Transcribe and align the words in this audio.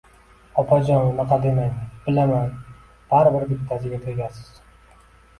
—Opajon, 0.61 1.03
unaqa 1.09 1.35
demang! 1.43 1.75
Bilaman, 2.07 2.47
baribir 3.11 3.45
bittasiga 3.51 4.01
tegasiz. 4.07 4.49